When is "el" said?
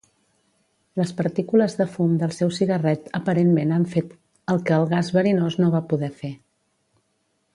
4.55-4.63, 4.81-4.89